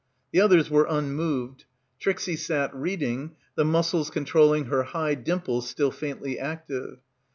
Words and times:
The 0.31 0.41
others 0.41 0.67
were 0.67 0.87
unmoved. 0.89 1.65
Trixie 1.99 2.35
sat 2.35 2.73
reading, 2.73 3.35
the 3.53 3.63
muscles 3.63 4.09
controlling 4.09 4.65
her 4.65 4.81
high 4.81 5.13
dimples 5.13 5.69
still 5.69 5.91
faintly 5.91 6.39
active. 6.39 6.97